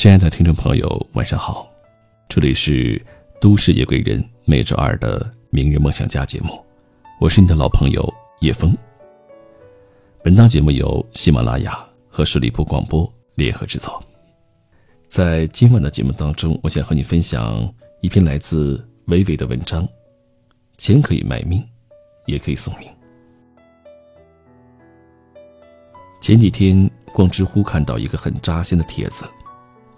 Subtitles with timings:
[0.00, 1.70] 亲爱的听众朋友，晚上好，
[2.26, 2.98] 这里是
[3.38, 6.58] 都市夜归人每周二的明日梦想家节目，
[7.20, 8.74] 我是你的老朋友叶枫。
[10.24, 11.78] 本档节目由喜马拉雅
[12.08, 14.02] 和十里铺广播联合制作。
[15.06, 17.70] 在今晚的节目当中，我想和你分享
[18.00, 19.86] 一篇来自微微的文章：
[20.78, 21.62] 钱可以卖命，
[22.24, 22.88] 也可以送命。
[26.22, 29.26] 前几天逛知乎看到一个很扎心的帖子，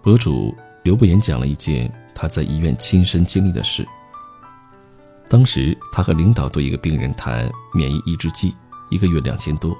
[0.02, 0.52] 博主
[0.82, 3.86] 刘不言讲了一件他在医院亲身经历的事。
[5.28, 8.52] 当时他和领导对一个病人谈免疫抑制剂，
[8.90, 9.78] 一个月两千多。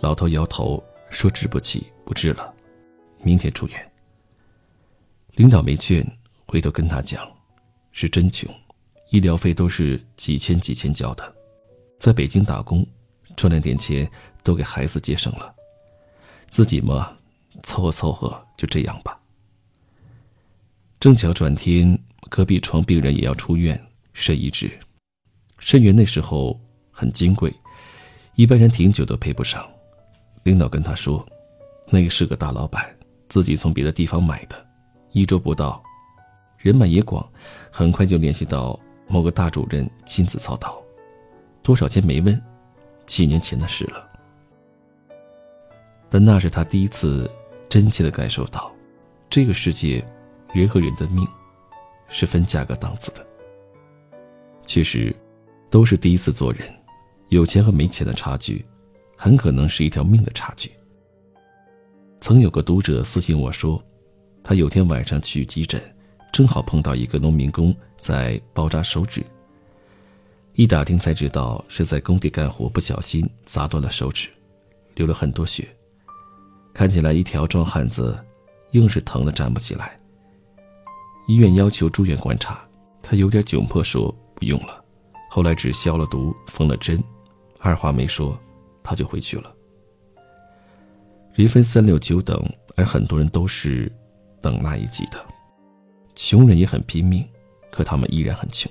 [0.00, 2.50] 老头摇头说：“治不起，不治了，
[3.22, 3.92] 明天出院。”
[5.36, 6.04] 领导没劝，
[6.46, 7.22] 回头跟他讲
[7.92, 8.52] ：“是真穷，
[9.10, 11.34] 医疗费都是几千几千交的，
[11.98, 12.86] 在北京打工。”
[13.36, 14.10] 赚了点钱，
[14.42, 15.54] 都给孩子节省了，
[16.48, 17.16] 自己嘛，
[17.62, 19.18] 凑合凑合，就这样吧。
[20.98, 21.98] 正巧转天，
[22.28, 23.80] 隔壁床病人也要出院，
[24.12, 24.70] 肾移植。
[25.58, 26.58] 肾源那时候
[26.90, 27.54] 很金贵，
[28.34, 29.66] 一般人挺久都配不上。
[30.42, 31.26] 领导跟他说，
[31.88, 32.94] 那个是个大老板，
[33.28, 34.66] 自己从别的地方买的，
[35.12, 35.82] 一周不到，
[36.58, 37.26] 人脉也广，
[37.70, 40.82] 很快就联系到某个大主任亲自操刀，
[41.62, 42.40] 多少钱没问。
[43.06, 44.08] 几年前的事了，
[46.08, 47.28] 但那是他第一次
[47.70, 48.74] 真切的感受到，
[49.30, 50.04] 这个世界，
[50.52, 51.24] 人和人的命，
[52.08, 53.24] 是分价格档次的。
[54.66, 55.14] 其实，
[55.70, 56.68] 都是第一次做人，
[57.28, 58.66] 有钱和没钱的差距，
[59.16, 60.72] 很可能是一条命的差距。
[62.20, 63.80] 曾有个读者私信我说，
[64.42, 65.80] 他有天晚上去急诊，
[66.32, 69.24] 正好碰到一个农民工在包扎手指。
[70.54, 74.28] 一打听才知道是在工地干活，不小心砸断了手指，
[74.96, 75.68] 流了很多血。
[76.72, 78.18] 看起来一条壮汉子，
[78.72, 79.98] 硬是疼得站不起来。
[81.26, 82.60] 医院要求住院观察，
[83.02, 84.84] 他有点窘迫，说不用了。
[85.28, 87.02] 后来只消了毒，缝了针，
[87.58, 88.38] 二话没说，
[88.82, 89.54] 他就回去了。
[91.34, 92.42] 人分三六九等，
[92.74, 93.90] 而很多人都是
[94.40, 95.24] 等那一级的。
[96.14, 97.24] 穷人也很拼命，
[97.70, 98.70] 可他们依然很穷。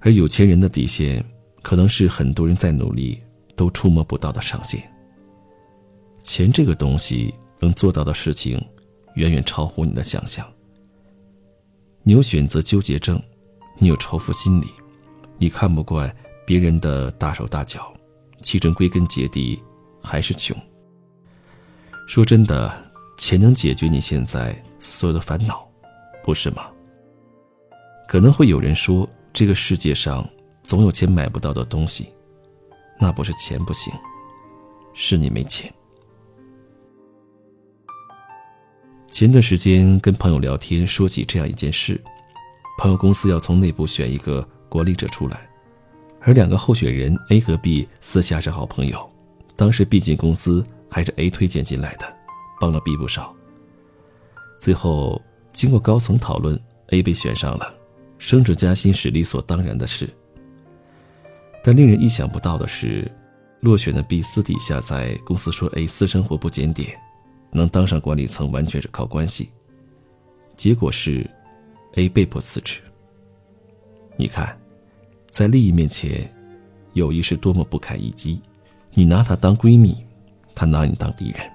[0.00, 1.24] 而有钱人的底线，
[1.62, 3.22] 可能是很多人再努力
[3.54, 4.82] 都触摸不到的上限。
[6.20, 8.60] 钱这个东西能做到的事情，
[9.14, 10.46] 远远超乎你的想象。
[12.02, 13.22] 你有选择纠结症，
[13.78, 14.66] 你有仇富心理，
[15.38, 16.14] 你看不惯
[16.46, 17.92] 别人的大手大脚，
[18.42, 19.62] 其中归根结底
[20.02, 20.56] 还是穷。
[22.06, 22.72] 说真的，
[23.16, 25.68] 钱能解决你现在所有的烦恼，
[26.24, 26.70] 不是吗？
[28.08, 29.08] 可能会有人说。
[29.30, 30.28] 这个世界上
[30.64, 32.08] 总有钱买不到的东西，
[32.98, 33.92] 那不是钱不行，
[34.94, 35.72] 是你没钱。
[39.10, 41.98] 前段时间跟朋友聊天，说起这样一件事：
[42.78, 45.48] 朋友公司要从内部选一个管理者出来，
[46.20, 49.10] 而两个候选人 A 和 B 私下是好朋友，
[49.56, 52.06] 当时 B 进公司还是 A 推荐进来的，
[52.60, 53.34] 帮了 B 不少。
[54.58, 55.20] 最后
[55.52, 57.74] 经过高层讨论，A 被选上了。
[58.18, 60.08] 升职加薪是理所当然的事，
[61.64, 63.10] 但令人意想不到的是，
[63.60, 66.98] 落选的 B 私底下在公司说 A 私生活不检点，
[67.50, 69.50] 能当上管理层完全是靠关系。
[70.56, 71.28] 结果是
[71.94, 72.80] ，A 被迫辞职。
[74.16, 74.58] 你看，
[75.30, 76.28] 在利益面前，
[76.94, 78.40] 友谊是多么不堪一击。
[78.92, 79.96] 你拿她当闺蜜，
[80.54, 81.50] 她拿你当敌人。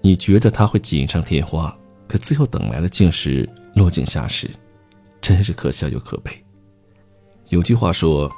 [0.00, 1.76] 你觉得她会锦上添花，
[2.08, 4.50] 可最后等来的竟是落井下石。
[5.20, 6.32] 真是可笑又可悲。
[7.48, 8.30] 有句话说，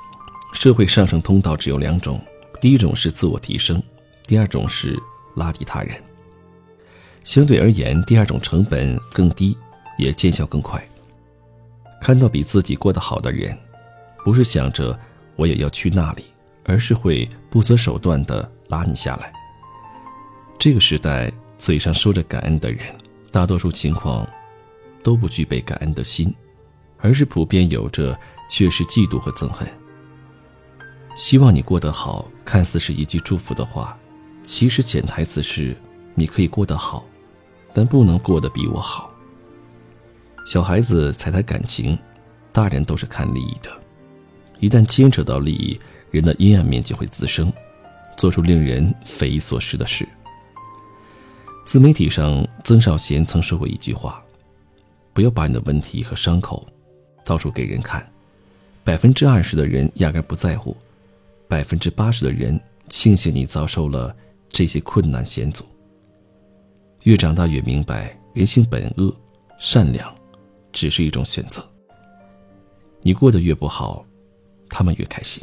[0.53, 2.21] 社会上升通道只有两种，
[2.61, 3.83] 第一种是自我提升，
[4.27, 4.99] 第二种是
[5.37, 6.03] 拉低他人。
[7.25, 9.57] 相对而言，第二种成本更低，
[9.99, 10.83] 也见效更快。
[12.01, 13.57] 看到比自己过得好的人，
[14.25, 14.99] 不是想着
[15.37, 16.25] 我也要去那里，
[16.65, 19.33] 而是会不择手段的拉你下来。
[20.59, 22.81] 这个时代，嘴上说着感恩的人，
[23.31, 24.29] 大多数情况
[25.03, 26.35] 都不具备感恩的心。
[27.03, 28.15] 而是普遍有着
[28.47, 29.67] 却是嫉妒和憎恨。
[31.15, 33.99] 希望你过得好，看似是一句祝福的话，
[34.43, 35.75] 其实潜台词是
[36.15, 37.05] 你可以过得好，
[37.73, 39.11] 但不能过得比我好。
[40.47, 41.99] 小孩子才谈感情，
[42.53, 43.71] 大人都是看利益的。
[44.59, 45.79] 一旦牵扯到利益，
[46.11, 47.53] 人的阴暗面就会滋生，
[48.17, 50.09] 做出令人匪夷所思的事。
[51.65, 54.23] 自媒体上，曾少贤曾说过一句话
[55.15, 56.67] ：“不要把你的问题和伤口。”
[57.25, 58.11] 到处给人看，
[58.83, 60.77] 百分之二十的人压根不在乎，
[61.47, 62.59] 百分之八十的人
[62.89, 64.15] 庆幸你遭受了
[64.49, 65.65] 这些困难险阻。
[67.05, 69.15] 越长大越明白，人性本恶，
[69.59, 70.15] 善良
[70.71, 71.65] 只是一种选择。
[73.03, 74.05] 你过得越不好，
[74.69, 75.43] 他们越开心。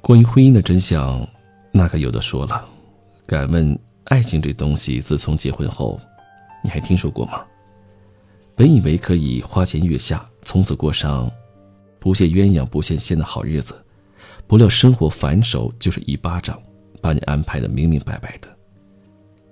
[0.00, 1.28] 关于婚姻的真相，
[1.70, 2.66] 那可有的说了。
[3.26, 6.00] 敢问，爱情这东西，自从结婚后，
[6.64, 7.44] 你还听说过吗？
[8.56, 11.30] 本以为可以花前月下，从此过上
[11.98, 13.84] 不羡鸳鸯不羡仙的好日子，
[14.46, 16.58] 不料生活反手就是一巴掌，
[17.00, 18.48] 把你安排的明明白白的。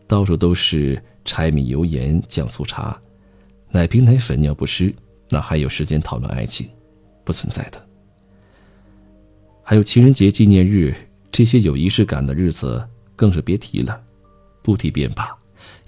[0.06, 3.00] 到处都是柴米油盐酱醋茶，
[3.70, 4.94] 奶瓶奶粉尿不湿，
[5.31, 6.69] 哪还有时间讨论爱情？
[7.25, 7.84] 不存在的。
[9.62, 10.94] 还有情人节、纪念日
[11.32, 14.00] 这些有仪式感的日子，更是别提了。
[14.62, 15.37] 不提便罢，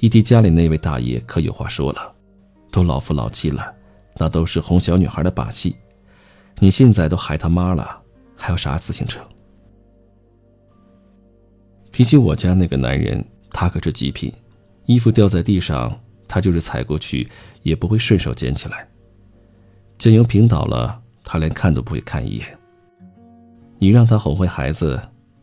[0.01, 2.15] 一提家里那位大爷，可有话说了。
[2.73, 3.73] 都老夫老妻了，
[4.17, 5.77] 那都是哄小女孩的把戏。
[6.59, 8.03] 你现在都孩他妈了，
[8.37, 9.21] 还有啥自行车？
[11.99, 14.33] 提起我家那个男人，他可是极品，
[14.87, 17.29] 衣服掉在地上，他就是踩过去
[17.65, 18.89] 也不会顺手捡起来。
[19.99, 22.47] 酱油瓶倒了，他连看都不会看一眼。
[23.79, 24.97] 你让他哄回孩子，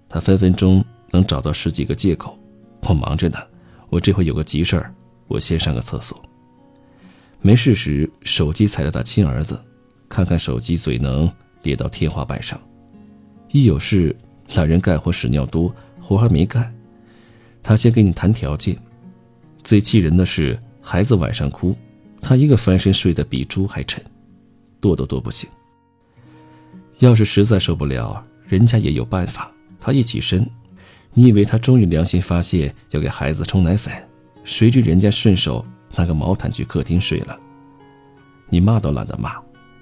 [0.07, 0.81] 他分分钟
[1.11, 2.39] 能找到十几个借口。
[2.83, 3.37] 我忙着呢，
[3.89, 4.95] 我这回有个急事儿，
[5.27, 6.17] 我先上个厕所。
[7.41, 9.61] 没事时，手机踩着他亲儿子，
[10.07, 11.29] 看看手机嘴能
[11.63, 12.57] 咧到天花板上；
[13.51, 14.15] 一有事，
[14.55, 15.75] 懒人干活屎尿多，
[16.07, 16.71] 活还没干，
[17.63, 18.77] 他先给你谈条件。
[19.63, 21.75] 最气人的是，孩子晚上哭，
[22.21, 24.03] 他一个翻身睡得比猪还沉，
[24.79, 25.49] 跺都跺不醒。
[26.99, 29.51] 要是实在受不了，人家也有办法。
[29.79, 30.47] 他一起身，
[31.11, 33.91] 你以为他终于良心发现要给孩子冲奶粉，
[34.43, 35.65] 谁知人家顺手
[35.95, 37.35] 拿个毛毯去客厅睡了。
[38.47, 39.37] 你骂都懒得骂，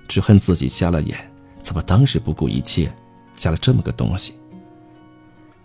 [0.08, 1.18] 只恨自己瞎了眼，
[1.62, 2.90] 怎么当时不顾一切，
[3.36, 4.36] 加了这么个东西？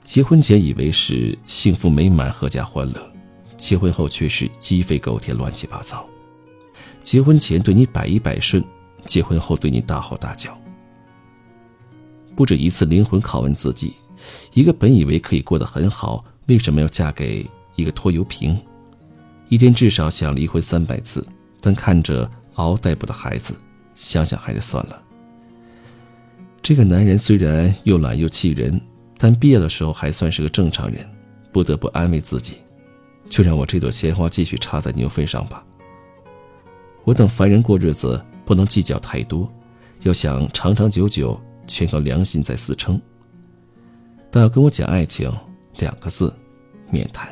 [0.08, 3.12] 结婚前以为是幸福美满、阖家欢乐，
[3.58, 6.02] 结婚后却是鸡飞狗跳、乱七八糟。
[7.02, 8.64] 结婚前对你百依百顺，
[9.04, 10.58] 结婚后对你大吼大叫。
[12.34, 13.92] 不止一次灵魂拷问自己：
[14.54, 17.46] 一个本以为可以过得很好，为什么要嫁给
[17.76, 18.58] 一个拖油瓶？
[19.50, 21.22] 一天至少想离婚三百次，
[21.60, 23.54] 但看着嗷待哺的孩子，
[23.92, 25.02] 想想还是算了。
[26.62, 28.80] 这个男人虽然又懒又气人，
[29.18, 31.04] 但毕业的时候还算是个正常人，
[31.52, 32.58] 不得不安慰自己：
[33.28, 35.66] 就让我这朵鲜花继续插在牛粪上吧。
[37.04, 39.52] 我等凡人过日子，不能计较太多，
[40.04, 41.38] 要想长长久久。
[41.70, 42.98] 全靠良心在死撑。
[44.30, 45.30] 但要跟我讲爱情，
[45.76, 46.34] 两个字，
[46.90, 47.28] 免谈。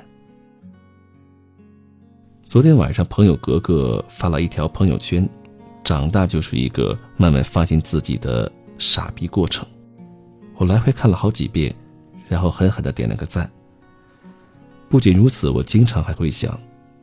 [2.44, 5.26] 昨天晚上，朋友格格发了一条朋友圈
[5.82, 9.66] ：“长大就是一个慢慢发现自己的傻逼过程。”
[10.58, 11.74] 我来回看了好几遍，
[12.28, 13.50] 然后狠狠的点了个赞。
[14.88, 16.58] 不仅如此，我经常还会想，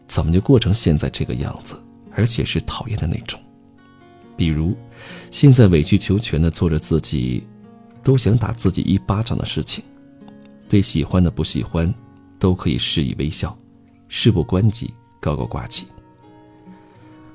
[0.08, 1.80] 怎么就过成现在这个样子，
[2.16, 3.40] 而且是讨厌的那种。
[4.36, 4.76] 比如，
[5.30, 7.46] 现在委曲求全的做着自己
[8.02, 9.84] 都想打自己一巴掌的事情，
[10.68, 11.94] 对喜欢的不喜欢，
[12.40, 13.56] 都可以示意微笑，
[14.08, 15.88] 事不关己高高挂起。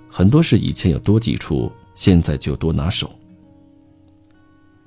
[0.09, 3.15] 很多事以前有多抵触，现在就多拿手。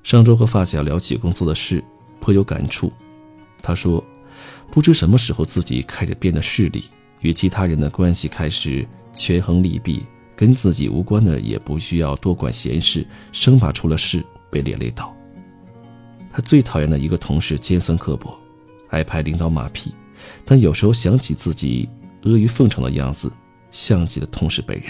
[0.04, 1.84] 上周和发小聊起工作的事，
[2.20, 2.92] 颇有感触。
[3.62, 4.04] 他说，
[4.72, 6.86] 不知什么时候自己开始变得势利，
[7.20, 10.06] 与其他人的关系开始权衡利弊。
[10.34, 15.16] 跟自己无关的也不需要多管闲事，生怕出了事被连累到。
[16.32, 18.36] 他最讨厌的一个同事尖酸刻薄，
[18.90, 19.94] 爱拍领导马屁，
[20.44, 21.88] 但有时候想起自己
[22.24, 23.32] 阿谀奉承的样子，
[23.70, 24.90] 像极了同事本人。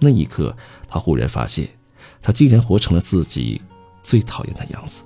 [0.00, 0.56] 那一刻，
[0.88, 1.68] 他忽然发现，
[2.20, 3.62] 他竟然活成了自己
[4.04, 5.02] 最讨厌的样子。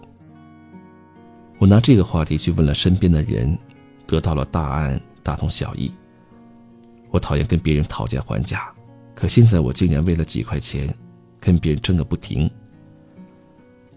[1.59, 3.59] 我拿这个话题去问了身边的人，
[4.07, 5.91] 得到了答案大同小异。
[7.11, 8.71] 我讨厌跟别人讨价还价。
[9.15, 10.95] 可现在我竟然为了几块钱，
[11.41, 12.49] 跟别人争个不停。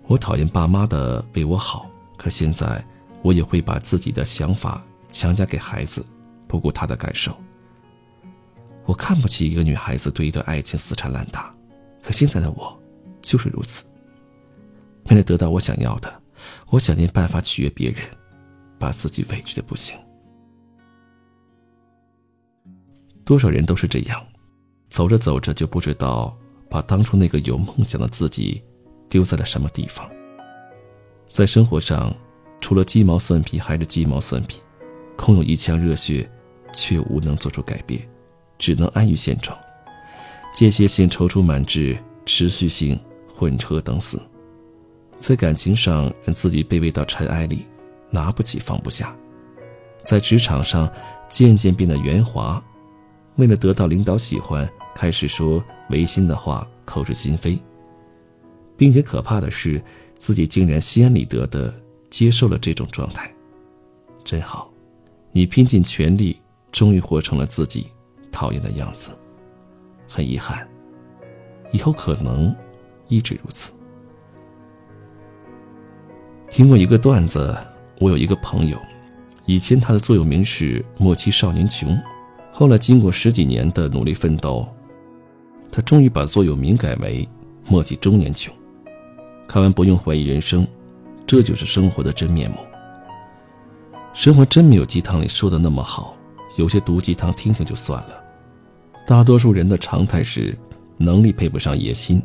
[0.08, 2.84] 我讨厌爸妈的为我好，可现在
[3.22, 6.04] 我也会把自己的想法强加给孩子，
[6.48, 7.36] 不顾他的感受。
[8.86, 11.52] 我看不起一个女孩子对一段爱情死缠烂打，
[12.02, 12.76] 可现在的我
[13.22, 13.86] 就是如此。
[15.10, 16.22] 为了得到我想要的，
[16.70, 18.02] 我想尽办法取悦别人，
[18.80, 19.98] 把自己委屈的不行。
[23.26, 24.26] 多少人都是这样。
[24.90, 26.38] 走着走着就不知道
[26.70, 28.62] 把当初那个有梦想的自己
[29.08, 30.06] 丢在了什么地方。
[31.30, 32.14] 在生活上，
[32.60, 34.62] 除了鸡毛蒜皮还是鸡毛蒜皮，
[35.16, 36.30] 空有一腔热血，
[36.74, 38.06] 却无能做出改变，
[38.58, 39.58] 只能安于现状。
[40.54, 43.00] 间歇性踌躇满志，持续性
[43.34, 44.22] 混车等死。
[45.22, 47.64] 在感情上让自己卑微到尘埃里，
[48.10, 49.16] 拿不起放不下，
[50.04, 50.92] 在职场上
[51.30, 52.62] 渐渐变得圆滑，
[53.36, 57.56] 为了得到领导喜欢，开始说违心的话，口是心非，
[58.76, 59.80] 并且可怕的是，
[60.18, 61.72] 自己竟然心安理得的
[62.10, 63.32] 接受了这种状态，
[64.24, 64.74] 真好，
[65.32, 67.86] 你拼尽全力，终于活成了自己
[68.32, 69.12] 讨厌的样子，
[70.10, 70.68] 很遗憾，
[71.72, 72.56] 以后可能
[73.08, 73.72] 一直如此。
[76.52, 77.56] 听过一个段子，
[77.98, 78.78] 我有一个朋友，
[79.46, 81.98] 以前他的座右铭是“莫欺少年穷”，
[82.52, 84.68] 后来经过十几年的努力奋斗，
[85.72, 87.26] 他终于把座右铭改为
[87.70, 88.54] “莫欺中年穷”。
[89.48, 90.68] 看完不用怀疑人生，
[91.26, 92.58] 这就是生活的真面目。
[94.14, 96.18] 生活真没有鸡汤里说的那么好，
[96.58, 98.24] 有些毒鸡汤听听就算了。
[99.08, 100.54] 大多数人的常态是，
[100.98, 102.22] 能力配不上野心。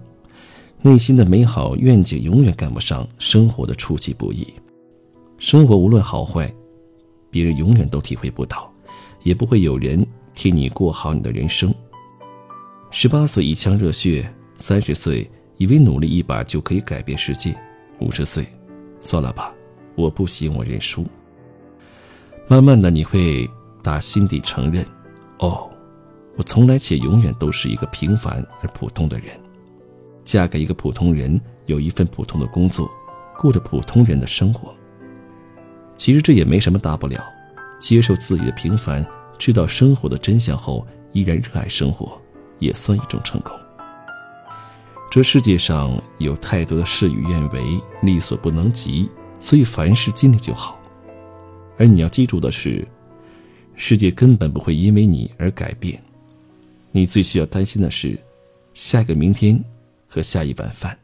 [0.87, 4.47] 内心的美好愿景永远赶不上生活的出其不意，
[5.37, 6.49] 生活无论好坏，
[7.29, 8.73] 别人永远都体会不到，
[9.25, 11.75] 也不会有人替你过好你的人生。
[12.93, 17.53] 十八岁一腔热血，三十岁以为努力一把就可以改变世界，
[17.99, 18.47] 五十岁，
[19.01, 19.53] 算了吧，
[19.97, 21.05] 我不行，我认输。
[22.47, 23.51] 慢慢的，你会
[23.83, 24.87] 打心底承认，
[25.41, 25.69] 哦，
[26.37, 29.37] 我从来且永远都是一个平凡而普通的人。
[30.27, 32.91] 嫁给一个普通人，有一份普通的工作，
[33.39, 34.75] 过着普通人的生活。
[35.97, 37.25] 其实这也没什么大不了，
[37.79, 39.07] 接受自己的平凡，
[39.39, 42.21] 知道生活的真相后，依然热爱生活，
[42.59, 43.53] 也算一种成功。
[45.09, 50.79] 这世界上有太多的事与愿违，力所不能及，所以凡事尽力就好。
[51.79, 52.87] 而你要记住的是，
[53.77, 56.03] 世界根本不会因为你而改变。
[56.91, 58.19] 你最需要担心的是，
[58.75, 59.63] 下一个明天。
[60.17, 60.97] 和下一碗饭。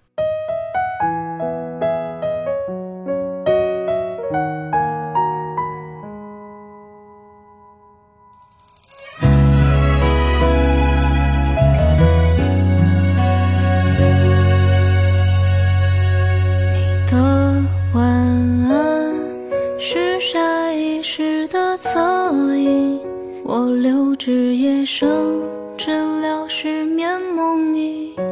[16.72, 19.14] 你的晚安
[19.78, 22.00] 是下意识的侧
[22.56, 22.98] 影，
[23.44, 25.06] 我留至夜深，
[25.76, 25.90] 治
[26.22, 28.31] 疗失眠梦呓。